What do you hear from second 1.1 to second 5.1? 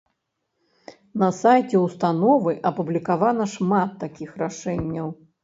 На сайце ўстановы апублікавана шмат такіх рашэнняў.